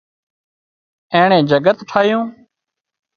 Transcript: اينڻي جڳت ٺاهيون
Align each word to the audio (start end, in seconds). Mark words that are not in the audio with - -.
اينڻي 1.13 1.39
جڳت 1.49 1.77
ٺاهيون 1.89 2.25